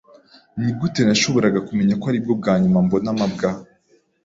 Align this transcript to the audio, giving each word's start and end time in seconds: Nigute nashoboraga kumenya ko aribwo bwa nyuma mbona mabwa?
Nigute 0.59 1.01
nashoboraga 1.03 1.59
kumenya 1.67 1.93
ko 1.99 2.05
aribwo 2.09 2.33
bwa 2.39 2.53
nyuma 2.61 2.77
mbona 2.85 3.09
mabwa? 3.17 3.49